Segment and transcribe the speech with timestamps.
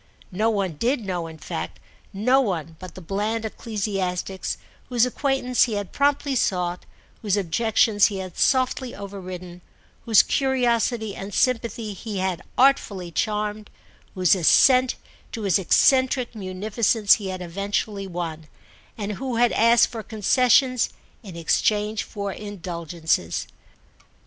[0.31, 4.57] No one did know, in fact—no one but the bland ecclesiastics
[4.89, 6.87] whose acquaintance he had promptly sought,
[7.21, 9.61] whose objections he had softly overridden,
[10.05, 13.69] whose curiosity and sympathy he had artfully charmed,
[14.15, 14.95] whose assent
[15.33, 18.47] to his eccentric munificence he had eventually won,
[18.97, 20.89] and who had asked for concessions
[21.21, 23.45] in exchange for indulgences.